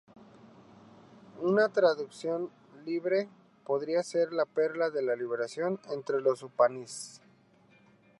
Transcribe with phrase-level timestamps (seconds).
[1.43, 2.49] Una traducción
[2.85, 3.29] libre
[3.63, 7.21] podría ser ‘la perla de la liberación entre los "Upanishad"’.